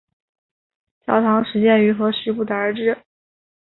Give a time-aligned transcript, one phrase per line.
[1.05, 2.97] 教堂始建于何时不得而知。